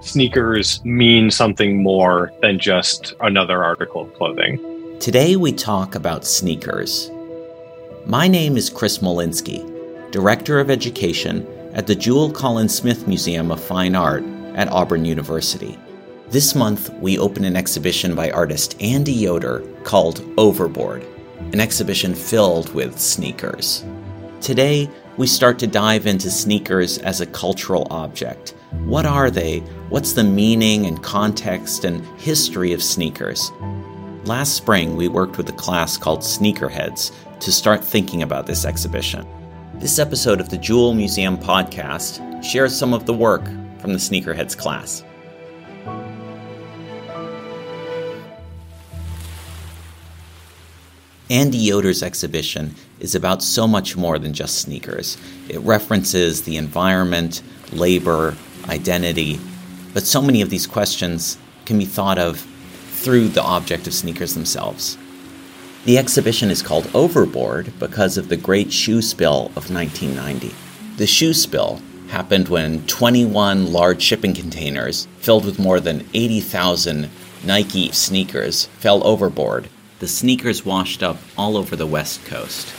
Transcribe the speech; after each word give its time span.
sneakers 0.00 0.82
mean 0.84 1.30
something 1.30 1.82
more 1.82 2.32
than 2.40 2.58
just 2.58 3.14
another 3.20 3.62
article 3.62 4.02
of 4.02 4.14
clothing. 4.14 4.58
Today 4.98 5.36
we 5.36 5.52
talk 5.52 5.94
about 5.94 6.24
sneakers. 6.24 7.10
My 8.06 8.26
name 8.26 8.56
is 8.56 8.70
Chris 8.70 8.98
Molinsky, 8.98 9.60
Director 10.10 10.58
of 10.58 10.70
Education 10.70 11.46
at 11.74 11.86
the 11.86 11.94
Jule 11.94 12.30
Collins 12.30 12.74
Smith 12.74 13.06
Museum 13.06 13.50
of 13.50 13.62
Fine 13.62 13.94
Art 13.94 14.24
at 14.54 14.68
Auburn 14.68 15.04
University. 15.04 15.78
This 16.28 16.54
month, 16.54 16.92
we 16.94 17.18
open 17.18 17.44
an 17.44 17.56
exhibition 17.56 18.14
by 18.14 18.30
artist 18.30 18.80
Andy 18.80 19.12
Yoder 19.12 19.62
called 19.84 20.24
Overboard, 20.38 21.04
an 21.52 21.60
exhibition 21.60 22.14
filled 22.14 22.72
with 22.72 22.98
sneakers. 22.98 23.84
Today, 24.40 24.88
we 25.20 25.26
start 25.26 25.58
to 25.58 25.66
dive 25.66 26.06
into 26.06 26.30
sneakers 26.30 26.96
as 26.96 27.20
a 27.20 27.26
cultural 27.26 27.86
object. 27.90 28.54
What 28.86 29.04
are 29.04 29.30
they? 29.30 29.58
What's 29.90 30.14
the 30.14 30.24
meaning 30.24 30.86
and 30.86 31.02
context 31.02 31.84
and 31.84 32.02
history 32.18 32.72
of 32.72 32.82
sneakers? 32.82 33.52
Last 34.24 34.54
spring, 34.54 34.96
we 34.96 35.08
worked 35.08 35.36
with 35.36 35.46
a 35.50 35.52
class 35.52 35.98
called 35.98 36.20
Sneakerheads 36.20 37.12
to 37.38 37.52
start 37.52 37.84
thinking 37.84 38.22
about 38.22 38.46
this 38.46 38.64
exhibition. 38.64 39.26
This 39.74 39.98
episode 39.98 40.40
of 40.40 40.48
the 40.48 40.56
Jule 40.56 40.94
Museum 40.94 41.36
podcast 41.36 42.42
shares 42.42 42.74
some 42.74 42.94
of 42.94 43.04
the 43.04 43.12
work 43.12 43.44
from 43.78 43.92
the 43.92 43.98
Sneakerheads 43.98 44.56
class. 44.56 45.04
Andy 51.30 51.58
Yoder's 51.58 52.02
exhibition 52.02 52.74
is 52.98 53.14
about 53.14 53.40
so 53.40 53.68
much 53.68 53.96
more 53.96 54.18
than 54.18 54.32
just 54.32 54.58
sneakers. 54.58 55.16
It 55.48 55.60
references 55.60 56.42
the 56.42 56.56
environment, 56.56 57.40
labor, 57.72 58.36
identity, 58.68 59.38
but 59.94 60.02
so 60.02 60.20
many 60.20 60.42
of 60.42 60.50
these 60.50 60.66
questions 60.66 61.38
can 61.66 61.78
be 61.78 61.84
thought 61.84 62.18
of 62.18 62.40
through 62.90 63.28
the 63.28 63.44
object 63.44 63.86
of 63.86 63.94
sneakers 63.94 64.34
themselves. 64.34 64.98
The 65.84 65.98
exhibition 65.98 66.50
is 66.50 66.62
called 66.62 66.90
Overboard 66.94 67.78
because 67.78 68.18
of 68.18 68.28
the 68.28 68.36
Great 68.36 68.72
Shoe 68.72 69.00
Spill 69.00 69.46
of 69.54 69.70
1990. 69.70 70.52
The 70.96 71.06
shoe 71.06 71.32
spill 71.32 71.80
happened 72.08 72.48
when 72.48 72.84
21 72.88 73.72
large 73.72 74.02
shipping 74.02 74.34
containers 74.34 75.06
filled 75.20 75.44
with 75.44 75.60
more 75.60 75.78
than 75.78 76.08
80,000 76.12 77.08
Nike 77.44 77.92
sneakers 77.92 78.66
fell 78.66 79.06
overboard 79.06 79.68
the 80.00 80.08
sneakers 80.08 80.64
washed 80.64 81.02
up 81.02 81.18
all 81.36 81.56
over 81.56 81.76
the 81.76 81.86
West 81.86 82.24
Coast. 82.24 82.74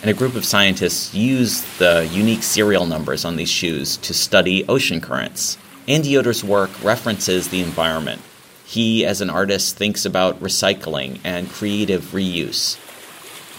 And 0.00 0.10
a 0.10 0.14
group 0.14 0.34
of 0.34 0.44
scientists 0.44 1.14
used 1.14 1.64
the 1.78 2.08
unique 2.10 2.42
serial 2.42 2.86
numbers 2.86 3.24
on 3.24 3.36
these 3.36 3.50
shoes 3.50 3.98
to 3.98 4.12
study 4.14 4.66
ocean 4.68 5.00
currents. 5.00 5.58
Andy 5.86 6.08
Yoder's 6.08 6.42
work 6.42 6.70
references 6.82 7.48
the 7.48 7.60
environment. 7.60 8.20
He, 8.64 9.04
as 9.04 9.20
an 9.20 9.28
artist, 9.28 9.76
thinks 9.76 10.06
about 10.06 10.40
recycling 10.40 11.20
and 11.24 11.50
creative 11.50 12.04
reuse. 12.06 12.78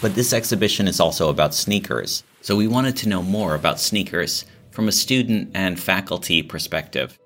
But 0.02 0.16
this 0.16 0.32
exhibition 0.32 0.88
is 0.88 0.98
also 1.00 1.30
about 1.30 1.54
sneakers, 1.54 2.24
so 2.42 2.56
we 2.56 2.66
wanted 2.66 2.96
to 2.98 3.08
know 3.08 3.22
more 3.22 3.54
about 3.54 3.78
sneakers 3.78 4.44
from 4.72 4.88
a 4.88 4.92
student 4.92 5.52
and 5.54 5.78
faculty 5.78 6.42
perspective. 6.42 7.16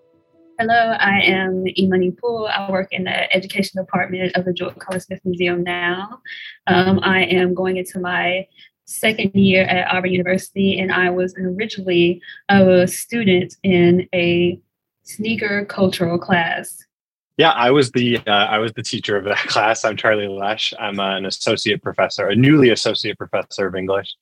Hello, 0.61 0.75
I 0.75 1.21
am 1.21 1.65
Imani 1.79 2.11
Poole. 2.11 2.49
I 2.49 2.69
work 2.69 2.89
in 2.91 3.05
the 3.05 3.33
education 3.33 3.81
department 3.81 4.35
of 4.35 4.45
the 4.45 4.53
Jule 4.53 4.73
Collins 4.73 5.05
Smith 5.05 5.21
Museum 5.25 5.63
now. 5.63 6.21
Um, 6.67 6.99
I 7.05 7.27
am 7.27 7.55
going 7.55 7.77
into 7.77 8.01
my 8.01 8.45
second 8.85 9.37
year 9.37 9.63
at 9.63 9.89
Auburn 9.95 10.11
University, 10.11 10.81
and 10.81 10.91
I 10.91 11.11
was 11.11 11.33
originally 11.37 12.21
a 12.49 12.89
student 12.89 13.55
in 13.63 14.09
a 14.13 14.61
sneaker 15.05 15.65
cultural 15.67 16.19
class. 16.19 16.85
Yeah, 17.37 17.51
I 17.51 17.71
was 17.71 17.93
the 17.93 18.17
uh, 18.27 18.31
I 18.31 18.59
was 18.59 18.73
the 18.73 18.83
teacher 18.83 19.17
of 19.17 19.27
that 19.27 19.39
class. 19.47 19.85
I'm 19.85 19.97
Charlie 19.97 20.27
Lesh. 20.27 20.75
I'm 20.81 20.99
an 20.99 21.25
associate 21.25 21.85
professor, 21.85 22.27
a 22.27 22.35
newly 22.35 22.71
associate 22.71 23.17
professor 23.17 23.69
of 23.69 23.77
English 23.77 24.13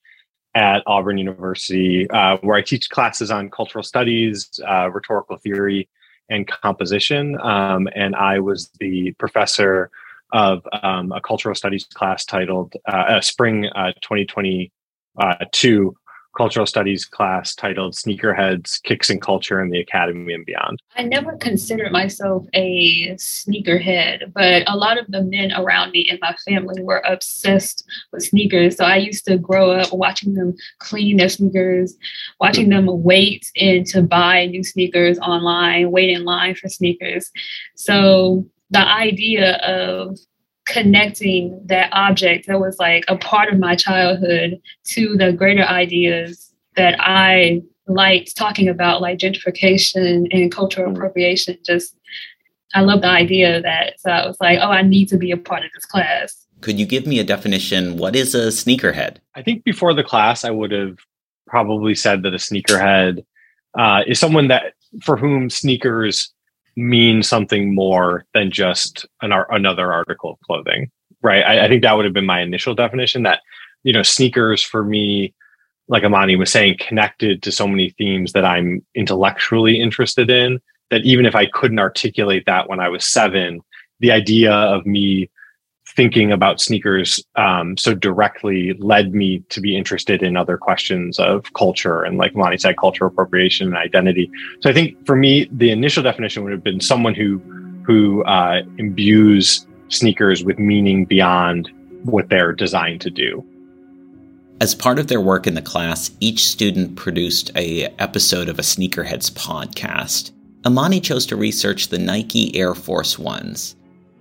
at 0.55 0.83
Auburn 0.87 1.17
University, 1.17 2.11
uh, 2.11 2.37
where 2.43 2.57
I 2.57 2.63
teach 2.63 2.91
classes 2.91 3.31
on 3.31 3.49
cultural 3.49 3.83
studies, 3.83 4.51
uh, 4.69 4.91
rhetorical 4.91 5.39
theory, 5.39 5.89
and 6.29 6.47
composition. 6.47 7.41
Um, 7.41 7.89
and 7.95 8.15
I 8.17 8.39
was 8.41 8.69
the 8.81 9.13
professor 9.13 9.91
of 10.33 10.67
um, 10.83 11.13
a 11.13 11.21
cultural 11.21 11.55
studies 11.55 11.85
class 11.85 12.25
titled 12.25 12.75
uh, 12.87 13.21
Spring 13.21 13.67
uh, 13.67 13.93
2022 14.03 15.97
cultural 16.37 16.67
studies 16.67 17.05
class 17.05 17.55
titled 17.55 17.95
Sneakerheads, 17.95 18.83
Kicks 18.83 19.11
and 19.11 19.21
Culture 19.21 19.61
in 19.63 19.71
the 19.71 19.81
Academy 19.81 20.35
and 20.35 20.45
Beyond. 20.45 20.81
I 20.97 21.05
never 21.05 21.37
considered 21.37 21.93
myself 21.93 22.47
a 22.55 23.09
sneakerhead, 23.17 24.33
but 24.33 24.63
a 24.67 24.77
lot 24.77 24.99
of 24.99 25.07
the 25.09 25.23
men 25.23 25.53
around 25.53 25.93
me 25.93 26.01
in 26.01 26.19
my 26.21 26.35
family 26.47 26.83
were 26.83 27.03
obsessed 27.09 27.85
with 28.13 28.25
sneakers. 28.25 28.77
So 28.77 28.85
I 28.85 28.97
used 28.97 29.25
to 29.27 29.39
grow 29.39 29.73
up 29.73 29.93
watching 29.93 30.35
them 30.35 30.55
clean 30.79 31.17
their 31.17 31.29
sneakers, 31.29 31.97
watching 32.41 32.69
them 32.69 32.87
wait 32.87 33.51
and 33.57 33.87
to 33.87 34.03
buy 34.03 34.47
new 34.47 34.63
sneakers 34.63 35.19
online, 35.19 35.91
wait 35.91 36.11
in 36.11 36.25
line 36.25 36.55
for 36.55 36.69
sneakers. 36.69 37.31
So 37.75 38.47
the 38.71 38.87
idea 38.87 39.57
of 39.57 40.19
connecting 40.67 41.61
that 41.67 41.89
object 41.93 42.47
that 42.47 42.61
was 42.61 42.79
like 42.79 43.05
a 43.09 43.17
part 43.17 43.53
of 43.53 43.59
my 43.59 43.77
childhood 43.77 44.61
to 44.85 45.17
the 45.17 45.33
greater 45.33 45.63
ideas 45.63 46.53
that 46.77 46.97
I 47.01 47.63
liked 47.87 48.37
talking 48.37 48.69
about, 48.69 49.01
like 49.01 49.19
gentrification 49.19 50.27
and 50.33 50.53
cultural 50.53 50.91
mm. 50.91 50.97
appropriation. 50.97 51.57
Just, 51.65 51.97
I 52.75 52.81
love 52.81 53.01
the 53.01 53.09
idea 53.09 53.57
of 53.57 53.63
that. 53.63 54.01
So 54.01 54.11
I 54.11 54.27
was 54.27 54.37
like, 54.41 54.59
oh, 54.61 54.71
I 54.71 54.83
need 54.83 55.09
to 55.09 55.17
be 55.17 55.31
a 55.31 55.37
part 55.37 55.65
of 55.65 55.71
this 55.73 55.85
class. 55.85 56.47
Could 56.61 56.81
you 56.81 56.87
give 56.87 57.07
me 57.07 57.19
a 57.19 57.25
definition? 57.25 57.97
What 57.97 58.17
is 58.17 58.35
a 58.35 58.49
sneakerhead? 58.49 59.19
I 59.35 59.43
think 59.43 59.63
before 59.63 59.95
the 59.95 60.03
class, 60.03 60.45
I 60.45 60.51
would 60.51 60.73
have 60.73 60.97
probably 61.47 61.95
said 61.95 62.23
that 62.25 62.35
a 62.35 62.39
sneakerhead 62.39 63.25
uh, 63.79 64.03
is 64.07 64.19
someone 64.19 64.49
that 64.49 64.75
for 65.03 65.17
whom 65.17 65.49
sneakers 65.49 66.33
mean 66.77 67.23
something 67.23 67.75
more 67.75 68.25
than 68.35 68.51
just 68.51 69.07
an 69.23 69.33
another 69.51 69.93
article 69.93 70.31
of 70.31 70.41
clothing 70.41 70.91
right? 71.23 71.43
I, 71.45 71.65
I, 71.65 71.69
think 71.69 71.83
that 71.83 71.97
would 71.97 72.05
have 72.05 72.15
been 72.15 72.27
my 72.27 72.41
initial 72.41 72.75
definition 72.75 73.23
that 73.25 73.41
you 73.83 73.93
know 73.93 74.03
sneakers 74.03 74.63
for 74.63 74.85
me 74.85 75.35
like 75.89 76.03
Imani 76.03 76.37
was 76.37 76.51
saying 76.51 76.77
connected 76.79 77.43
to 77.43 77.53
so 77.53 77.67
many 77.67 77.91
themes 77.91 78.33
that 78.33 78.45
i'm 78.45 78.85
intellectually 78.95 79.81
interested 79.81 80.31
in 80.31 80.61
that 80.91 81.05
even 81.05 81.27
if 81.27 81.35
i 81.35 81.47
couldn't 81.47 81.79
articulate 81.79 82.45
that 82.47 82.69
when 82.69 82.81
i 82.81 82.89
was 82.89 83.05
seven 83.05 83.61
the 84.01 84.13
idea 84.13 84.53
of 84.53 84.85
me 84.85 85.31
thinking 85.97 86.31
about 86.31 86.61
sneakers 86.61 87.25
um, 87.37 87.77
so 87.77 87.95
directly 87.95 88.75
led 88.75 89.15
me 89.15 89.41
to 89.49 89.61
be 89.61 89.77
interested 89.77 90.23
in 90.23 90.37
other 90.37 90.59
questions 90.59 91.19
of 91.19 91.53
culture 91.55 92.03
and 92.03 92.19
like 92.19 92.37
Monty 92.37 92.59
said, 92.59 92.77
cultural 92.77 93.11
appropriation 93.11 93.67
and 93.69 93.77
identity. 93.77 94.31
So 94.61 94.71
I 94.71 94.73
think 94.75 95.05
for 95.07 95.17
me, 95.17 95.49
the 95.51 95.71
initial 95.71 96.03
definition 96.03 96.45
would 96.45 96.53
have 96.53 96.63
been 96.63 96.81
someone 96.81 97.15
who 97.15 97.41
who 97.87 98.25
uh, 98.25 98.63
imbues 98.79 99.67
sneakers 99.89 100.45
with 100.45 100.59
meaning 100.59 101.05
beyond 101.05 101.71
what 102.03 102.29
they're 102.29 102.53
designed 102.53 103.01
to 103.01 103.11
do. 103.11 103.45
As 104.61 104.75
part 104.75 104.99
of 104.99 105.07
their 105.07 105.21
work 105.21 105.47
in 105.47 105.55
the 105.55 105.63
class, 105.63 106.11
each 106.21 106.45
student 106.45 106.97
produced 106.97 107.51
a 107.55 107.85
episode 107.99 108.49
of 108.49 108.59
a 108.59 108.63
Sneakerheads 108.63 109.31
podcast. 109.33 110.33
Imani 110.67 111.01
chose 111.01 111.27
to 111.27 111.37
research 111.37 111.89
the 111.89 111.99
Nike 111.99 112.57
Air 112.57 112.75
Force 112.75 113.19
Ones. 113.19 113.77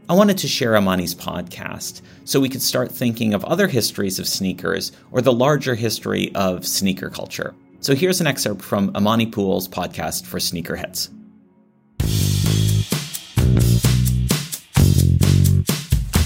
I 0.07 0.13
wanted 0.13 0.37
to 0.37 0.47
share 0.47 0.75
Imani's 0.75 1.15
podcast 1.15 2.03
so 2.25 2.39
we 2.39 2.47
could 2.47 2.61
start 2.61 2.91
thinking 2.91 3.33
of 3.33 3.43
other 3.43 3.67
histories 3.67 4.19
of 4.19 4.27
sneakers 4.27 4.91
or 5.09 5.19
the 5.19 5.33
larger 5.33 5.73
history 5.73 6.31
of 6.35 6.67
sneaker 6.67 7.09
culture. 7.09 7.55
So 7.79 7.95
here's 7.95 8.21
an 8.21 8.27
excerpt 8.27 8.61
from 8.61 8.95
Imani 8.95 9.25
Poole's 9.25 9.67
podcast 9.67 10.27
for 10.27 10.37
Sneakerheads. 10.37 11.09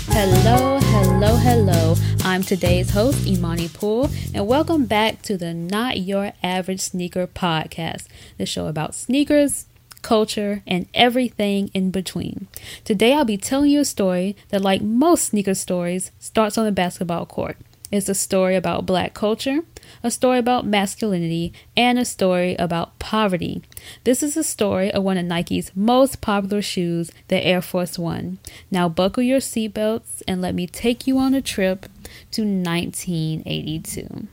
Hello, 0.09 0.79
hello, 0.81 1.37
hello. 1.37 1.95
I'm 2.25 2.43
today's 2.43 2.89
host, 2.89 3.25
Imani 3.25 3.69
Poole, 3.69 4.09
and 4.33 4.45
welcome 4.45 4.87
back 4.87 5.21
to 5.21 5.37
the 5.37 5.53
Knot 5.53 6.01
Your 6.01 6.33
Average 6.43 6.81
Sneaker 6.81 7.27
Podcast, 7.27 8.07
the 8.37 8.45
show 8.45 8.67
about 8.67 8.93
sneakers, 8.93 9.67
culture, 10.01 10.63
and 10.65 10.87
everything 10.93 11.69
in 11.73 11.91
between. 11.91 12.47
Today, 12.83 13.13
I'll 13.13 13.25
be 13.25 13.37
telling 13.37 13.71
you 13.71 13.81
a 13.81 13.85
story 13.85 14.35
that, 14.49 14.61
like 14.61 14.81
most 14.81 15.25
sneaker 15.25 15.53
stories, 15.53 16.11
starts 16.19 16.57
on 16.57 16.65
the 16.65 16.71
basketball 16.71 17.25
court. 17.25 17.57
It's 17.91 18.07
a 18.07 18.13
story 18.13 18.55
about 18.55 18.85
black 18.85 19.15
culture, 19.15 19.61
a 20.03 20.11
story 20.11 20.37
about 20.37 20.65
masculinity, 20.65 21.53
and 21.75 21.97
a 21.97 22.05
story 22.05 22.55
about 22.57 22.99
poverty. 22.99 23.63
This 24.03 24.21
is 24.21 24.37
a 24.37 24.43
story 24.43 24.91
of 24.91 25.03
one 25.03 25.17
of 25.17 25.25
Nike's 25.25 25.71
most 25.75 26.21
popular 26.21 26.61
shoes, 26.61 27.11
the 27.29 27.43
Air 27.43 27.63
Force 27.63 27.97
One. 27.97 28.37
Now, 28.69 28.89
buckle 28.89 29.23
your 29.23 29.39
seatbelts 29.39 30.21
and 30.27 30.39
let 30.39 30.53
me 30.53 30.67
take 30.67 31.07
you 31.07 31.17
on 31.17 31.33
a 31.33 31.41
trip 31.41 31.87
to 32.31 32.43
1982. 32.43 34.27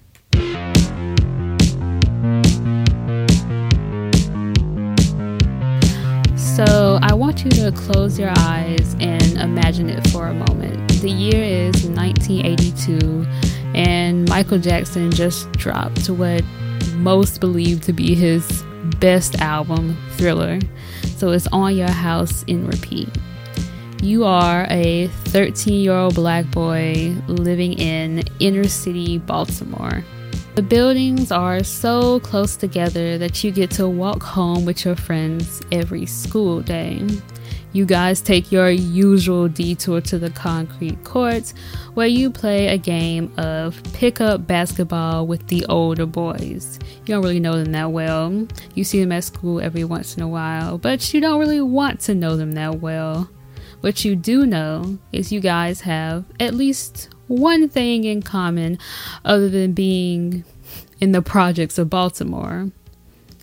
So 6.57 6.99
I 7.03 7.13
want 7.13 7.45
you 7.45 7.51
to 7.51 7.71
close 7.71 8.19
your 8.19 8.33
eyes 8.35 8.97
and 8.99 9.35
imagine 9.35 9.91
it 9.91 10.09
for 10.09 10.29
a 10.29 10.33
moment. 10.33 10.89
The 11.03 11.11
year 11.11 11.69
is 11.69 11.85
1982, 11.85 13.27
and 13.75 14.27
Michael 14.27 14.59
Jackson 14.59 15.11
just 15.11 15.53
dropped 15.53 16.09
what 16.09 16.43
most 16.95 17.41
believe 17.41 17.83
to 17.83 17.93
be 17.93 18.15
his 18.15 18.65
best 18.99 19.39
album, 19.43 19.99
Thriller. 20.13 20.59
So 21.19 21.33
it's 21.33 21.47
on 21.49 21.77
your 21.77 21.91
house 21.91 22.43
in 22.45 22.67
repeat. 22.67 23.11
You 24.01 24.25
are 24.25 24.67
a 24.71 25.09
13 25.27 25.75
year 25.75 25.93
old 25.93 26.15
black 26.15 26.51
boy 26.53 27.15
living 27.29 27.75
in 27.75 28.25
inner 28.41 28.67
city 28.67 29.19
Baltimore. 29.19 30.03
The 30.57 30.63
buildings 30.63 31.31
are 31.31 31.63
so 31.63 32.19
close 32.21 32.57
together 32.57 33.19
that 33.19 33.45
you 33.45 33.51
get 33.51 33.71
to 33.73 33.87
walk 33.87 34.23
home 34.23 34.65
with 34.65 34.87
your 34.87 34.97
friends 34.97 35.61
every 35.71 36.07
school 36.07 36.63
day. 36.63 37.07
You 37.75 37.85
guys 37.85 38.23
take 38.23 38.51
your 38.51 38.71
usual 38.71 39.49
detour 39.49 40.01
to 40.01 40.19
the 40.19 40.31
concrete 40.31 41.05
courts 41.05 41.53
where 41.93 42.07
you 42.07 42.31
play 42.31 42.69
a 42.69 42.79
game 42.79 43.35
of 43.37 43.79
pickup 43.93 44.47
basketball 44.47 45.27
with 45.27 45.47
the 45.49 45.67
older 45.67 46.07
boys. 46.07 46.79
You 47.01 47.15
don't 47.15 47.23
really 47.23 47.39
know 47.39 47.63
them 47.63 47.73
that 47.73 47.93
well. 47.93 48.49
You 48.75 48.83
see 48.83 49.01
them 49.01 49.13
at 49.13 49.25
school 49.25 49.61
every 49.61 49.85
once 49.85 50.17
in 50.17 50.23
a 50.23 50.29
while, 50.29 50.79
but 50.79 51.13
you 51.13 51.21
don't 51.21 51.39
really 51.39 51.61
want 51.61 52.01
to 52.01 52.15
know 52.15 52.35
them 52.39 52.53
that 52.53 52.81
well. 52.81 53.29
What 53.83 54.07
you 54.07 54.17
do 54.17 54.47
know 54.47 54.99
is 55.13 55.31
you 55.31 55.41
guys 55.41 55.83
have 55.83 56.25
at 56.41 56.55
least 56.55 57.11
one 57.29 57.69
thing 57.69 58.05
in 58.05 58.23
common 58.23 58.79
other 59.25 59.49
than 59.49 59.73
being 59.73 60.45
in 61.01 61.13
the 61.13 61.23
projects 61.23 61.79
of 61.79 61.91
Baltimore. 61.91 62.71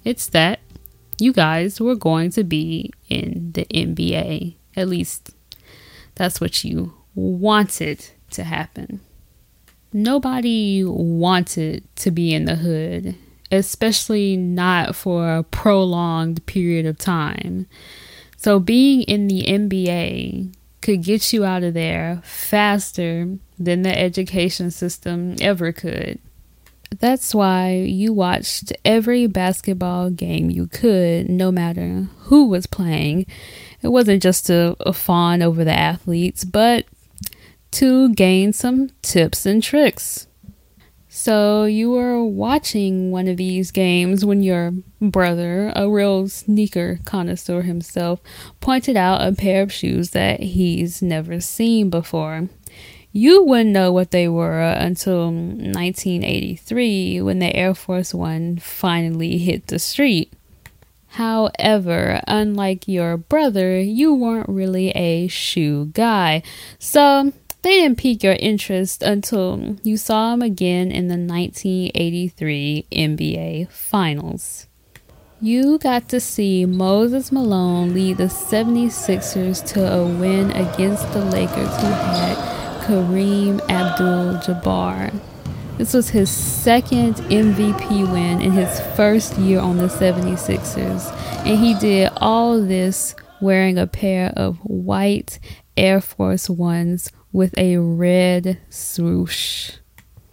It's 0.03 0.27
that 0.27 0.59
you 1.19 1.33
guys 1.33 1.79
were 1.79 1.95
going 1.95 2.31
to 2.31 2.43
be 2.43 2.91
in 3.09 3.51
the 3.53 3.65
NBA. 3.65 4.55
At 4.75 4.87
least 4.87 5.31
that's 6.15 6.41
what 6.41 6.63
you 6.63 6.93
wanted 7.15 8.09
to 8.31 8.43
happen. 8.43 9.01
Nobody 9.91 10.83
wanted 10.83 11.83
to 11.97 12.11
be 12.11 12.33
in 12.33 12.45
the 12.45 12.55
hood, 12.55 13.15
especially 13.51 14.35
not 14.35 14.95
for 14.95 15.35
a 15.35 15.43
prolonged 15.43 16.43
period 16.47 16.87
of 16.87 16.97
time. 16.97 17.67
So 18.37 18.59
being 18.59 19.03
in 19.03 19.27
the 19.27 19.43
NBA 19.43 20.53
could 20.83 21.01
get 21.01 21.31
you 21.31 21.45
out 21.45 21.63
of 21.63 21.73
there 21.73 22.21
faster 22.23 23.37
than 23.57 23.81
the 23.81 23.97
education 23.97 24.69
system 24.69 25.35
ever 25.41 25.71
could. 25.71 26.19
That's 26.99 27.33
why 27.33 27.73
you 27.73 28.13
watched 28.13 28.73
every 28.85 29.25
basketball 29.25 30.09
game 30.11 30.49
you 30.49 30.67
could, 30.67 31.29
no 31.29 31.51
matter 31.51 32.07
who 32.25 32.47
was 32.47 32.67
playing. 32.67 33.25
It 33.81 33.87
wasn't 33.87 34.21
just 34.21 34.45
to, 34.47 34.75
fawn 34.93 35.41
over 35.41 35.63
the 35.63 35.71
athletes, 35.73 36.43
but 36.43 36.85
to 37.71 38.13
gain 38.13 38.53
some 38.53 38.89
tips 39.01 39.45
and 39.45 39.63
tricks. 39.63 40.27
So 41.15 41.65
you 41.65 41.91
were 41.91 42.25
watching 42.25 43.11
one 43.11 43.27
of 43.27 43.37
these 43.37 43.69
games 43.69 44.25
when 44.25 44.41
your 44.41 44.73
brother, 44.99 45.71
a 45.75 45.87
real 45.87 46.27
sneaker 46.27 46.97
connoisseur 47.05 47.61
himself, 47.61 48.19
pointed 48.59 48.97
out 48.97 49.21
a 49.21 49.31
pair 49.31 49.61
of 49.61 49.71
shoes 49.71 50.09
that 50.09 50.39
he's 50.39 51.03
never 51.03 51.39
seen 51.39 51.91
before. 51.91 52.49
You 53.11 53.43
wouldn't 53.43 53.69
know 53.69 53.91
what 53.91 54.09
they 54.09 54.27
were 54.27 54.59
until 54.59 55.25
1983 55.31 57.21
when 57.21 57.37
the 57.37 57.55
Air 57.55 57.75
Force 57.75 58.11
One 58.15 58.57
finally 58.57 59.37
hit 59.37 59.67
the 59.67 59.77
street. 59.77 60.33
However, 61.09 62.21
unlike 62.27 62.87
your 62.87 63.17
brother, 63.17 63.79
you 63.79 64.15
weren't 64.15 64.49
really 64.49 64.89
a 64.89 65.27
shoe 65.27 65.91
guy, 65.93 66.41
so 66.79 67.31
they 67.63 67.79
didn't 67.79 67.97
pique 67.97 68.23
your 68.23 68.37
interest 68.39 69.01
until 69.01 69.77
you 69.83 69.95
saw 69.95 70.31
them 70.31 70.41
again 70.41 70.91
in 70.91 71.07
the 71.07 71.17
1983 71.17 72.85
NBA 72.91 73.71
Finals. 73.71 74.67
You 75.39 75.77
got 75.77 76.09
to 76.09 76.19
see 76.19 76.65
Moses 76.65 77.31
Malone 77.31 77.93
lead 77.93 78.17
the 78.17 78.25
76ers 78.25 79.65
to 79.73 79.93
a 79.93 80.05
win 80.05 80.51
against 80.51 81.11
the 81.13 81.23
Lakers, 81.23 81.75
who 81.77 81.87
had 81.87 82.37
Kareem 82.83 83.59
Abdul 83.69 84.39
Jabbar. 84.39 85.13
This 85.77 85.93
was 85.93 86.09
his 86.09 86.29
second 86.29 87.15
MVP 87.15 88.11
win 88.11 88.41
in 88.41 88.51
his 88.51 88.79
first 88.95 89.37
year 89.37 89.59
on 89.59 89.77
the 89.77 89.87
76ers, 89.87 91.11
and 91.45 91.59
he 91.59 91.73
did 91.75 92.11
all 92.17 92.61
this 92.61 93.15
wearing 93.41 93.77
a 93.77 93.87
pair 93.87 94.31
of 94.35 94.57
white 94.59 95.39
Air 95.75 95.99
Force 95.99 96.49
Ones 96.49 97.09
with 97.33 97.57
a 97.57 97.77
red 97.77 98.59
swoosh. 98.69 99.71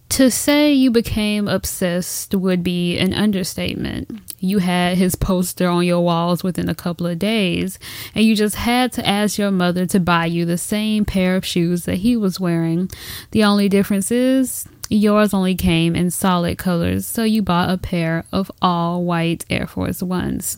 To 0.09 0.29
say 0.29 0.73
you 0.73 0.91
became 0.91 1.47
obsessed 1.47 2.35
would 2.35 2.63
be 2.63 2.97
an 2.97 3.13
understatement. 3.13 4.21
You 4.39 4.57
had 4.57 4.97
his 4.97 5.15
poster 5.15 5.67
on 5.67 5.85
your 5.85 6.01
walls 6.01 6.43
within 6.43 6.67
a 6.69 6.75
couple 6.75 7.07
of 7.07 7.17
days, 7.17 7.79
and 8.13 8.25
you 8.25 8.35
just 8.35 8.55
had 8.55 8.91
to 8.93 9.07
ask 9.07 9.37
your 9.37 9.51
mother 9.51 9.85
to 9.85 9.99
buy 9.99 10.25
you 10.25 10.45
the 10.45 10.57
same 10.57 11.05
pair 11.05 11.35
of 11.35 11.45
shoes 11.45 11.85
that 11.85 11.99
he 11.99 12.17
was 12.17 12.39
wearing. 12.39 12.89
The 13.31 13.43
only 13.43 13.69
difference 13.69 14.11
is 14.11 14.67
yours 14.89 15.33
only 15.33 15.55
came 15.55 15.95
in 15.95 16.11
solid 16.11 16.57
colors, 16.57 17.05
so 17.05 17.23
you 17.23 17.41
bought 17.41 17.69
a 17.69 17.77
pair 17.77 18.25
of 18.33 18.51
all 18.61 19.03
white 19.03 19.45
Air 19.49 19.65
Force 19.65 20.03
Ones. 20.03 20.57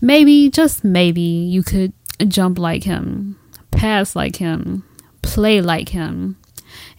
Maybe, 0.00 0.50
just 0.50 0.84
maybe, 0.84 1.22
you 1.22 1.62
could 1.62 1.92
jump 2.28 2.58
like 2.58 2.84
him, 2.84 3.38
pass 3.70 4.14
like 4.14 4.36
him, 4.36 4.84
play 5.22 5.60
like 5.60 5.90
him, 5.90 6.36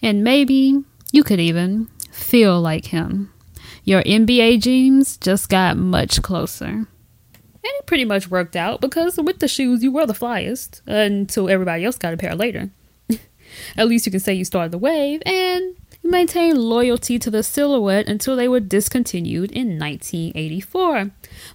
and 0.01 0.23
maybe 0.23 0.83
you 1.11 1.23
could 1.23 1.39
even 1.39 1.87
feel 2.11 2.59
like 2.61 2.85
him. 2.85 3.31
Your 3.83 4.03
NBA 4.03 4.61
dreams 4.61 5.17
just 5.17 5.49
got 5.49 5.77
much 5.77 6.21
closer. 6.21 6.65
And 6.65 6.87
it 7.63 7.85
pretty 7.85 8.05
much 8.05 8.29
worked 8.29 8.55
out 8.55 8.81
because 8.81 9.17
with 9.17 9.39
the 9.39 9.47
shoes, 9.47 9.83
you 9.83 9.91
were 9.91 10.05
the 10.05 10.13
flyest 10.13 10.81
until 10.85 11.49
everybody 11.49 11.83
else 11.83 11.97
got 11.97 12.13
a 12.13 12.17
pair 12.17 12.35
later. 12.35 12.69
At 13.77 13.87
least 13.87 14.05
you 14.05 14.11
can 14.11 14.21
say 14.21 14.33
you 14.33 14.45
started 14.45 14.71
the 14.71 14.77
wave 14.77 15.21
and 15.25 15.75
maintained 16.09 16.57
loyalty 16.57 17.19
to 17.19 17.29
the 17.29 17.43
silhouette 17.43 18.07
until 18.07 18.35
they 18.35 18.47
were 18.47 18.59
discontinued 18.59 19.51
in 19.51 19.79
1984. 19.79 21.05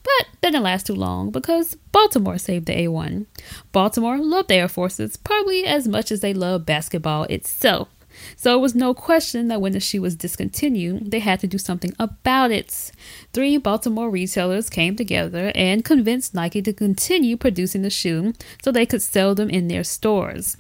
But 0.03 0.27
that 0.43 0.53
didn't 0.53 0.63
last 0.63 0.87
too 0.87 0.95
long 0.95 1.31
because 1.31 1.77
Baltimore 1.93 2.39
saved 2.39 2.67
the 2.67 2.75
A1. 2.75 3.27
Baltimore 3.73 4.19
loved 4.19 4.49
the 4.49 4.55
Air 4.55 4.69
Forces 4.69 5.17
probably 5.17 5.65
as 5.65 5.89
much 5.89 6.11
as 6.13 6.21
they 6.21 6.35
loved 6.35 6.67
basketball 6.67 7.25
itself. 7.25 7.89
So 8.37 8.57
it 8.57 8.61
was 8.61 8.75
no 8.75 8.95
question 8.95 9.49
that 9.49 9.61
when 9.61 9.73
the 9.73 9.81
shoe 9.81 10.03
was 10.03 10.17
discontinued, 10.17 11.11
they 11.11 11.19
had 11.19 11.41
to 11.41 11.47
do 11.47 11.59
something 11.59 11.95
about 11.99 12.51
it. 12.51 12.93
Three 13.33 13.57
Baltimore 13.57 14.11
retailers 14.11 14.71
came 14.71 14.97
together 14.97 15.53
and 15.55 15.85
convinced 15.85 16.35
Nike 16.35 16.63
to 16.63 16.73
continue 16.73 17.37
producing 17.37 17.83
the 17.83 17.91
shoe 17.91 18.33
so 18.63 18.71
they 18.71 18.87
could 18.87 19.03
sell 19.03 19.35
them 19.35 19.51
in 19.51 19.69
their 19.69 19.85
stores. 19.85 20.57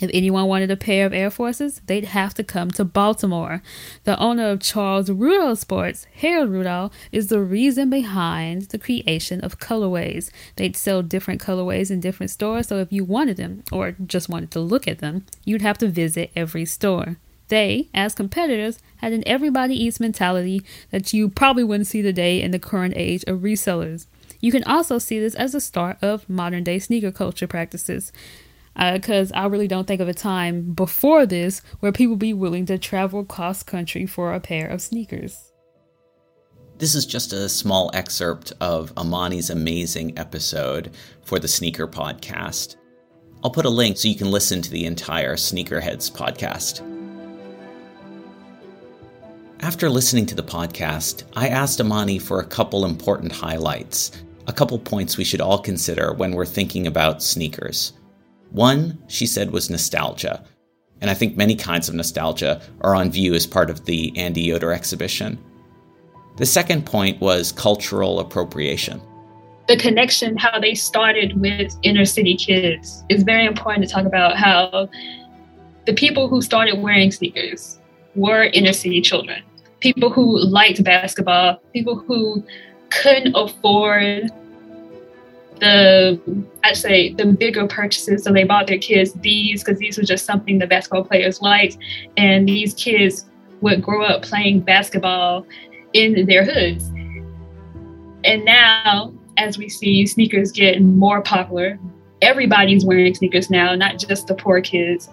If 0.00 0.10
anyone 0.12 0.46
wanted 0.46 0.70
a 0.70 0.76
pair 0.76 1.06
of 1.06 1.12
Air 1.12 1.30
Forces, 1.30 1.80
they'd 1.86 2.06
have 2.06 2.34
to 2.34 2.42
come 2.42 2.70
to 2.72 2.84
Baltimore. 2.84 3.62
The 4.04 4.18
owner 4.18 4.48
of 4.48 4.60
Charles 4.60 5.10
Rudolph 5.10 5.60
Sports, 5.60 6.06
Harold 6.14 6.50
Rudolph, 6.50 6.92
is 7.12 7.28
the 7.28 7.40
reason 7.40 7.90
behind 7.90 8.62
the 8.62 8.78
creation 8.78 9.40
of 9.42 9.60
colorways. 9.60 10.30
They'd 10.56 10.76
sell 10.76 11.02
different 11.02 11.40
colorways 11.40 11.90
in 11.90 12.00
different 12.00 12.30
stores, 12.30 12.68
so 12.68 12.78
if 12.78 12.92
you 12.92 13.04
wanted 13.04 13.36
them 13.36 13.62
or 13.70 13.92
just 13.92 14.28
wanted 14.28 14.50
to 14.52 14.60
look 14.60 14.88
at 14.88 14.98
them, 14.98 15.24
you'd 15.44 15.62
have 15.62 15.78
to 15.78 15.88
visit 15.88 16.32
every 16.34 16.64
store. 16.64 17.18
They, 17.48 17.88
as 17.92 18.14
competitors, 18.14 18.78
had 18.96 19.12
an 19.12 19.22
everybody 19.26 19.74
eats 19.76 20.00
mentality 20.00 20.62
that 20.90 21.12
you 21.12 21.28
probably 21.28 21.64
wouldn't 21.64 21.86
see 21.86 22.00
today 22.00 22.40
in 22.40 22.50
the 22.50 22.58
current 22.58 22.94
age 22.96 23.24
of 23.26 23.40
resellers. 23.40 24.06
You 24.40 24.50
can 24.50 24.64
also 24.64 24.98
see 24.98 25.20
this 25.20 25.34
as 25.34 25.52
the 25.52 25.60
start 25.60 25.98
of 26.02 26.28
modern 26.28 26.64
day 26.64 26.78
sneaker 26.78 27.12
culture 27.12 27.46
practices 27.46 28.10
because 28.74 29.32
uh, 29.32 29.36
I 29.36 29.46
really 29.46 29.68
don't 29.68 29.86
think 29.86 30.00
of 30.00 30.08
a 30.08 30.14
time 30.14 30.72
before 30.72 31.26
this 31.26 31.60
where 31.80 31.92
people 31.92 32.16
be 32.16 32.32
willing 32.32 32.66
to 32.66 32.78
travel 32.78 33.24
cross 33.24 33.62
country 33.62 34.06
for 34.06 34.32
a 34.32 34.40
pair 34.40 34.68
of 34.68 34.80
sneakers. 34.80 35.52
This 36.78 36.94
is 36.94 37.06
just 37.06 37.32
a 37.32 37.48
small 37.48 37.90
excerpt 37.94 38.52
of 38.60 38.92
Imani's 38.96 39.50
amazing 39.50 40.18
episode 40.18 40.90
for 41.22 41.38
the 41.38 41.46
Sneaker 41.46 41.86
Podcast. 41.86 42.76
I'll 43.44 43.50
put 43.50 43.66
a 43.66 43.70
link 43.70 43.98
so 43.98 44.08
you 44.08 44.16
can 44.16 44.30
listen 44.30 44.62
to 44.62 44.70
the 44.70 44.86
entire 44.86 45.36
Sneakerheads 45.36 46.10
podcast. 46.10 46.80
After 49.60 49.88
listening 49.88 50.26
to 50.26 50.34
the 50.34 50.42
podcast, 50.42 51.22
I 51.36 51.48
asked 51.48 51.78
Imani 51.78 52.18
for 52.18 52.40
a 52.40 52.46
couple 52.46 52.84
important 52.84 53.30
highlights, 53.30 54.10
a 54.48 54.52
couple 54.52 54.78
points 54.78 55.16
we 55.16 55.24
should 55.24 55.40
all 55.40 55.58
consider 55.58 56.12
when 56.12 56.32
we're 56.32 56.44
thinking 56.44 56.88
about 56.88 57.22
sneakers. 57.22 57.92
One, 58.52 59.02
she 59.08 59.26
said, 59.26 59.50
was 59.50 59.70
nostalgia. 59.70 60.44
And 61.00 61.10
I 61.10 61.14
think 61.14 61.36
many 61.36 61.56
kinds 61.56 61.88
of 61.88 61.94
nostalgia 61.94 62.62
are 62.82 62.94
on 62.94 63.10
view 63.10 63.34
as 63.34 63.46
part 63.46 63.70
of 63.70 63.86
the 63.86 64.16
Andy 64.16 64.42
Yoder 64.42 64.72
exhibition. 64.72 65.38
The 66.36 66.46
second 66.46 66.86
point 66.86 67.20
was 67.20 67.50
cultural 67.52 68.20
appropriation. 68.20 69.00
the 69.68 69.76
connection, 69.76 70.36
how 70.36 70.58
they 70.58 70.74
started 70.74 71.40
with 71.40 71.74
inner 71.82 72.04
city 72.04 72.36
kids. 72.36 73.04
It's 73.08 73.22
very 73.22 73.46
important 73.46 73.86
to 73.86 73.92
talk 73.92 74.06
about 74.06 74.36
how 74.36 74.88
the 75.86 75.94
people 75.94 76.28
who 76.28 76.42
started 76.42 76.82
wearing 76.82 77.10
sneakers 77.10 77.78
were 78.14 78.44
inner 78.44 78.72
city 78.72 79.00
children, 79.00 79.42
people 79.80 80.10
who 80.10 80.38
liked 80.44 80.82
basketball, 80.84 81.60
people 81.72 81.96
who 81.96 82.44
couldn't 82.90 83.34
afford 83.34 84.30
the 85.62 86.20
I'd 86.64 86.76
say 86.76 87.14
the 87.14 87.26
bigger 87.26 87.66
purchases. 87.66 88.24
So 88.24 88.32
they 88.32 88.44
bought 88.44 88.66
their 88.66 88.78
kids 88.78 89.12
these 89.14 89.62
because 89.62 89.78
these 89.78 89.96
were 89.96 90.04
just 90.04 90.26
something 90.26 90.58
the 90.58 90.66
basketball 90.66 91.04
players 91.04 91.40
liked, 91.40 91.78
and 92.16 92.46
these 92.48 92.74
kids 92.74 93.26
would 93.60 93.80
grow 93.80 94.02
up 94.04 94.22
playing 94.22 94.60
basketball 94.60 95.46
in 95.92 96.26
their 96.26 96.44
hoods. 96.44 96.88
And 98.24 98.44
now, 98.44 99.12
as 99.36 99.56
we 99.56 99.68
see 99.68 100.06
sneakers 100.06 100.52
get 100.52 100.82
more 100.82 101.22
popular, 101.22 101.78
everybody's 102.20 102.84
wearing 102.84 103.14
sneakers 103.14 103.48
now, 103.50 103.74
not 103.74 103.98
just 103.98 104.26
the 104.26 104.34
poor 104.34 104.60
kids. 104.60 105.08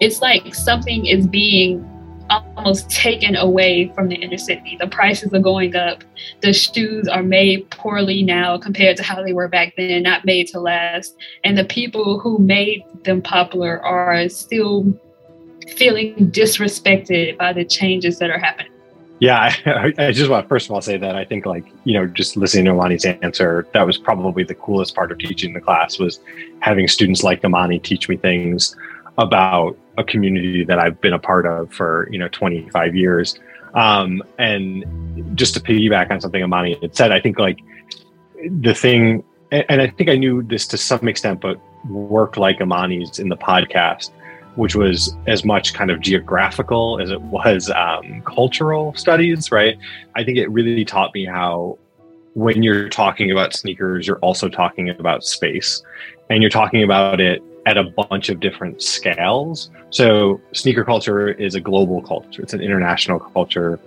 It's 0.00 0.20
like 0.20 0.54
something 0.54 1.06
is 1.06 1.26
being 1.26 1.84
almost 2.30 2.90
taken 2.90 3.36
away 3.36 3.88
from 3.94 4.08
the 4.08 4.16
inner 4.16 4.38
city. 4.38 4.76
The 4.80 4.86
prices 4.86 5.32
are 5.32 5.40
going 5.40 5.74
up. 5.76 6.04
The 6.40 6.52
shoes 6.52 7.08
are 7.08 7.22
made 7.22 7.70
poorly 7.70 8.22
now 8.22 8.58
compared 8.58 8.96
to 8.98 9.02
how 9.02 9.22
they 9.22 9.32
were 9.32 9.48
back 9.48 9.74
then, 9.76 10.02
not 10.02 10.24
made 10.24 10.48
to 10.48 10.60
last. 10.60 11.16
And 11.44 11.56
the 11.56 11.64
people 11.64 12.18
who 12.18 12.38
made 12.38 12.84
them 13.04 13.22
popular 13.22 13.84
are 13.84 14.28
still 14.28 14.92
feeling 15.76 16.14
disrespected 16.30 17.36
by 17.38 17.52
the 17.52 17.64
changes 17.64 18.18
that 18.18 18.30
are 18.30 18.38
happening. 18.38 18.72
Yeah, 19.20 19.52
I, 19.66 19.92
I, 19.98 20.12
just 20.12 20.30
want 20.30 20.44
to 20.44 20.48
first 20.48 20.66
of 20.66 20.72
all 20.72 20.80
say 20.80 20.96
that 20.96 21.16
I 21.16 21.24
think 21.24 21.44
like 21.44 21.64
you 21.84 21.94
know 21.94 22.06
just 22.06 22.36
listening 22.36 22.66
to 22.66 22.70
Imani's 22.70 23.04
answer, 23.04 23.66
that 23.72 23.84
was 23.86 23.98
probably 23.98 24.44
the 24.44 24.54
coolest 24.54 24.94
part 24.94 25.10
of 25.10 25.18
teaching 25.18 25.54
the 25.54 25.60
class 25.60 25.98
was 25.98 26.20
having 26.60 26.86
students 26.86 27.22
like 27.22 27.44
Imani 27.44 27.80
teach 27.80 28.08
me 28.08 28.16
things 28.16 28.76
about 29.18 29.76
a 29.98 30.04
community 30.04 30.64
that 30.64 30.78
I've 30.78 31.00
been 31.00 31.12
a 31.12 31.18
part 31.18 31.44
of 31.44 31.72
for 31.72 32.08
you 32.10 32.18
know 32.18 32.28
25 32.28 32.96
years. 32.96 33.38
Um, 33.74 34.22
and 34.38 35.36
just 35.36 35.54
to 35.54 35.60
piggyback 35.60 36.10
on 36.10 36.20
something 36.20 36.42
Imani 36.42 36.78
had 36.80 36.96
said, 36.96 37.12
I 37.12 37.20
think 37.20 37.38
like 37.38 37.58
the 38.50 38.72
thing, 38.72 39.24
and 39.52 39.82
I 39.82 39.88
think 39.88 40.08
I 40.08 40.16
knew 40.16 40.42
this 40.42 40.66
to 40.68 40.78
some 40.78 41.06
extent, 41.06 41.40
but 41.40 41.60
work 41.86 42.36
like 42.36 42.60
Imani's 42.60 43.18
in 43.18 43.28
the 43.28 43.36
podcast, 43.36 44.10
which 44.54 44.74
was 44.74 45.14
as 45.26 45.44
much 45.44 45.74
kind 45.74 45.90
of 45.90 46.00
geographical 46.00 47.00
as 47.00 47.10
it 47.10 47.20
was 47.20 47.70
um, 47.70 48.22
cultural 48.22 48.94
studies, 48.94 49.52
right? 49.52 49.76
I 50.14 50.24
think 50.24 50.38
it 50.38 50.48
really 50.48 50.84
taught 50.84 51.12
me 51.14 51.26
how 51.26 51.78
when 52.34 52.62
you're 52.62 52.88
talking 52.88 53.30
about 53.30 53.52
sneakers, 53.52 54.06
you're 54.06 54.18
also 54.20 54.48
talking 54.48 54.88
about 54.90 55.24
space 55.24 55.82
and 56.30 56.42
you're 56.42 56.50
talking 56.50 56.82
about 56.82 57.20
it 57.20 57.42
at 57.68 57.76
a 57.76 57.84
bunch 57.84 58.30
of 58.30 58.40
different 58.40 58.82
scales. 58.82 59.68
So 59.90 60.40
sneaker 60.52 60.84
culture 60.84 61.28
is 61.28 61.54
a 61.54 61.60
global 61.60 62.00
culture. 62.00 62.40
It's 62.40 62.54
an 62.54 62.62
international 62.62 63.20
culture. 63.20 63.78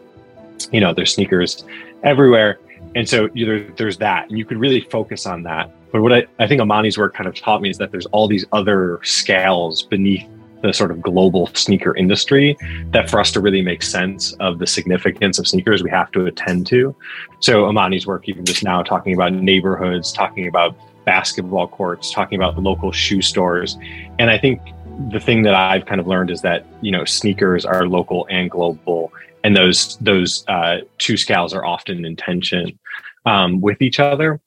You 0.72 0.82
know, 0.82 0.94
there's 0.94 1.12
sneakers 1.16 1.66
everywhere. 2.04 2.60
And 2.94 3.10
so 3.10 3.30
either 3.34 3.64
there's 3.78 3.98
that, 3.98 4.30
and 4.30 4.38
you 4.38 4.46
could 4.46 4.60
really 4.60 4.82
focus 4.82 5.26
on 5.26 5.42
that. 5.44 5.72
But 5.92 6.04
what 6.04 6.14
I, 6.14 6.28
I 6.38 6.46
think 6.48 6.62
Imani's 6.62 6.96
work 6.96 7.16
kind 7.16 7.28
of 7.28 7.34
taught 7.34 7.60
me 7.60 7.72
is 7.72 7.80
that 7.80 7.92
there's 7.92 8.06
all 8.08 8.28
these 8.28 8.46
other 8.52 9.00
scales 9.02 9.82
beneath 9.82 10.28
the 10.62 10.74
sort 10.74 10.92
of 10.92 11.02
global 11.02 11.48
sneaker 11.56 11.98
industry 11.98 12.56
that 12.92 13.10
for 13.10 13.20
us 13.20 13.32
to 13.32 13.40
really 13.40 13.64
make 13.64 13.82
sense 13.82 14.34
of 14.34 14.60
the 14.60 14.68
significance 14.68 15.40
of 15.40 15.48
sneakers 15.48 15.82
we 15.82 15.90
have 15.90 16.12
to 16.12 16.28
attend 16.28 16.68
to 16.68 16.96
so 17.40 17.66
Imani's 17.68 18.06
work 18.06 18.30
even 18.30 18.46
just 18.46 18.64
now 18.64 18.84
talking 18.84 19.16
about 19.16 19.34
neighborhoods 19.34 20.14
talking 20.14 20.48
about 20.48 20.76
basketball 21.06 21.68
courts, 21.68 22.12
talking 22.12 22.38
about 22.38 22.62
local 22.62 22.92
shoe 22.92 23.22
stores. 23.22 23.78
And 24.20 24.30
I 24.30 24.38
think 24.38 24.62
the 25.10 25.20
thing 25.20 25.44
that 25.44 25.54
I've 25.54 25.86
kind 25.86 26.00
of 26.00 26.08
learned 26.08 26.32
is 26.32 26.42
that, 26.42 26.66
you 26.82 26.92
know, 26.92 27.06
sneakers 27.06 27.66
are 27.66 27.88
local 27.88 28.28
and 28.30 28.50
global. 28.50 29.12
And 29.44 29.56
those 29.56 29.98
those 29.98 30.46
uh, 30.48 30.80
two 30.98 31.18
scales 31.18 31.54
are 31.54 31.66
often 31.66 32.06
in 32.06 32.16
tension 32.16 32.78
um, 33.26 33.62
with 33.62 33.82
each 33.82 34.00
other. 34.00 34.40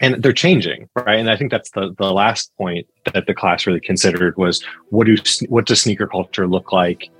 And 0.00 0.22
they're 0.22 0.32
changing, 0.32 0.88
right? 0.94 1.18
And 1.18 1.28
I 1.28 1.36
think 1.36 1.50
that's 1.50 1.70
the, 1.72 1.92
the 1.98 2.12
last 2.12 2.56
point 2.56 2.86
that 3.12 3.26
the 3.26 3.34
class 3.34 3.66
really 3.66 3.80
considered 3.80 4.36
was 4.36 4.62
what 4.90 5.06
do 5.06 5.16
what 5.48 5.66
does 5.66 5.80
sneaker 5.80 6.06
culture 6.06 6.46
look 6.46 6.70
like 6.70 7.10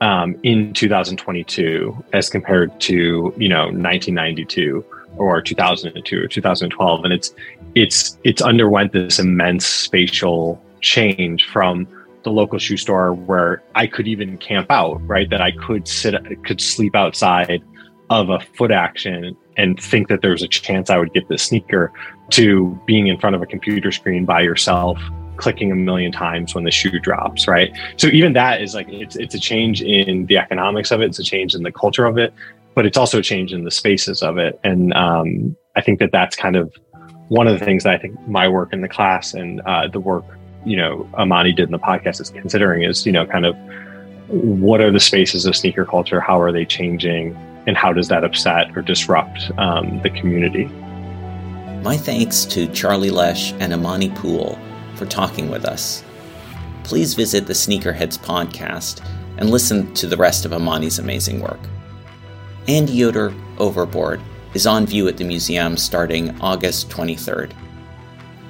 um, 0.00 0.36
in 0.42 0.72
2022 0.72 2.04
as 2.12 2.28
compared 2.28 2.78
to 2.80 3.32
you 3.36 3.48
know 3.48 3.64
1992 3.64 4.84
or 5.16 5.42
2002 5.42 6.22
or 6.22 6.28
2012 6.28 7.04
and 7.04 7.12
it's 7.12 7.34
it's 7.82 8.18
it's 8.24 8.42
underwent 8.42 8.92
this 8.92 9.18
immense 9.18 9.66
spatial 9.66 10.62
change 10.80 11.46
from 11.46 11.86
the 12.24 12.30
local 12.30 12.58
shoe 12.58 12.76
store 12.76 13.14
where 13.14 13.62
I 13.74 13.86
could 13.86 14.08
even 14.08 14.38
camp 14.38 14.70
out, 14.70 15.00
right? 15.06 15.28
That 15.30 15.40
I 15.40 15.52
could 15.52 15.86
sit, 15.86 16.14
could 16.44 16.60
sleep 16.60 16.94
outside 16.94 17.62
of 18.10 18.30
a 18.30 18.38
Footaction 18.38 19.36
and 19.56 19.80
think 19.80 20.08
that 20.08 20.22
there's 20.22 20.42
a 20.42 20.48
chance 20.48 20.90
I 20.90 20.98
would 20.98 21.12
get 21.12 21.28
this 21.28 21.42
sneaker 21.42 21.92
to 22.30 22.78
being 22.86 23.06
in 23.06 23.18
front 23.18 23.36
of 23.36 23.42
a 23.42 23.46
computer 23.46 23.92
screen 23.92 24.24
by 24.24 24.40
yourself, 24.40 24.98
clicking 25.36 25.70
a 25.72 25.74
million 25.74 26.12
times 26.12 26.54
when 26.54 26.64
the 26.64 26.70
shoe 26.70 26.98
drops, 26.98 27.46
right? 27.46 27.70
So 27.96 28.08
even 28.08 28.32
that 28.34 28.60
is 28.62 28.74
like 28.74 28.88
it's 28.88 29.16
it's 29.16 29.34
a 29.34 29.40
change 29.40 29.82
in 29.82 30.26
the 30.26 30.38
economics 30.38 30.90
of 30.90 31.00
it, 31.00 31.06
it's 31.06 31.18
a 31.18 31.24
change 31.24 31.54
in 31.54 31.62
the 31.62 31.72
culture 31.72 32.04
of 32.04 32.18
it, 32.18 32.34
but 32.74 32.86
it's 32.86 32.98
also 32.98 33.18
a 33.18 33.22
change 33.22 33.52
in 33.52 33.64
the 33.64 33.70
spaces 33.70 34.22
of 34.22 34.38
it. 34.38 34.58
And 34.64 34.92
um, 34.94 35.56
I 35.76 35.80
think 35.80 35.98
that 36.00 36.10
that's 36.12 36.36
kind 36.36 36.56
of 36.56 36.72
one 37.28 37.46
of 37.46 37.58
the 37.58 37.64
things 37.64 37.84
that 37.84 37.94
I 37.94 37.98
think 37.98 38.26
my 38.26 38.48
work 38.48 38.72
in 38.72 38.80
the 38.80 38.88
class 38.88 39.34
and 39.34 39.60
uh, 39.62 39.88
the 39.88 40.00
work 40.00 40.24
you 40.64 40.76
know 40.76 41.08
Imani 41.18 41.52
did 41.52 41.66
in 41.66 41.72
the 41.72 41.78
podcast 41.78 42.20
is 42.20 42.30
considering 42.30 42.82
is 42.82 43.06
you 43.06 43.12
know 43.12 43.26
kind 43.26 43.46
of 43.46 43.56
what 44.28 44.80
are 44.80 44.90
the 44.90 45.00
spaces 45.00 45.46
of 45.46 45.56
sneaker 45.56 45.86
culture? 45.86 46.20
How 46.20 46.40
are 46.40 46.52
they 46.52 46.64
changing? 46.64 47.34
And 47.66 47.76
how 47.76 47.92
does 47.92 48.08
that 48.08 48.24
upset 48.24 48.76
or 48.76 48.82
disrupt 48.82 49.50
um, 49.58 50.00
the 50.02 50.10
community? 50.10 50.66
My 51.82 51.96
thanks 51.96 52.44
to 52.46 52.66
Charlie 52.68 53.10
Lesh 53.10 53.52
and 53.54 53.72
Imani 53.72 54.10
Poole 54.10 54.58
for 54.96 55.06
talking 55.06 55.50
with 55.50 55.64
us. 55.64 56.04
Please 56.84 57.14
visit 57.14 57.46
the 57.46 57.52
Sneakerheads 57.52 58.18
podcast 58.18 59.04
and 59.38 59.50
listen 59.50 59.92
to 59.94 60.06
the 60.06 60.16
rest 60.16 60.44
of 60.44 60.52
Imani's 60.52 60.98
amazing 60.98 61.40
work. 61.40 61.60
Andy 62.66 62.94
Yoder 62.94 63.32
Overboard 63.58 64.20
is 64.54 64.66
on 64.66 64.86
view 64.86 65.08
at 65.08 65.16
the 65.16 65.24
museum 65.24 65.76
starting 65.76 66.38
August 66.40 66.88
23rd. 66.90 67.52